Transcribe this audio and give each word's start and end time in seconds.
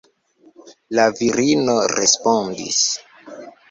La 0.99 1.05
virino 1.21 1.79
respondis: 1.97 2.85